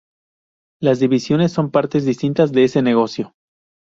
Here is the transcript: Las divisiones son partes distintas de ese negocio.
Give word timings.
Las 0.81 0.99
divisiones 0.99 1.51
son 1.51 1.69
partes 1.69 2.05
distintas 2.05 2.51
de 2.51 2.63
ese 2.63 2.81
negocio. 2.81 3.35